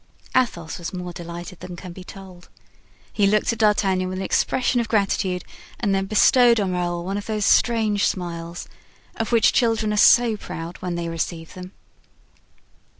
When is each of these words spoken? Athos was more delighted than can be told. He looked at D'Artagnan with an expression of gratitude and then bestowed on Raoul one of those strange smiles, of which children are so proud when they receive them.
Athos 0.35 0.79
was 0.79 0.91
more 0.91 1.13
delighted 1.13 1.59
than 1.59 1.75
can 1.75 1.93
be 1.93 2.03
told. 2.03 2.49
He 3.13 3.27
looked 3.27 3.53
at 3.53 3.59
D'Artagnan 3.59 4.09
with 4.09 4.17
an 4.17 4.23
expression 4.25 4.79
of 4.81 4.87
gratitude 4.87 5.43
and 5.79 5.93
then 5.93 6.07
bestowed 6.07 6.59
on 6.59 6.71
Raoul 6.71 7.05
one 7.05 7.19
of 7.19 7.27
those 7.27 7.45
strange 7.45 8.07
smiles, 8.07 8.67
of 9.17 9.31
which 9.31 9.53
children 9.53 9.93
are 9.93 9.97
so 9.97 10.35
proud 10.37 10.77
when 10.77 10.95
they 10.95 11.07
receive 11.07 11.53
them. 11.53 11.71